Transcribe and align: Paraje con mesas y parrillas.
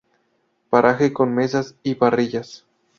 Paraje 0.71 1.13
con 1.13 1.35
mesas 1.35 1.75
y 1.83 1.93
parrillas. 1.93 2.65